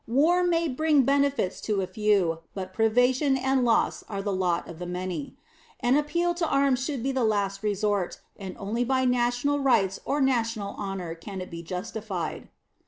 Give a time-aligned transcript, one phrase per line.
[0.07, 4.79] War may bring benefits to a few, but privation and loss are the lot of
[4.79, 5.37] the many.
[5.79, 10.19] An appeal to arms should be the last resort, and only by national rights or
[10.19, 12.49] national honor can it be justified.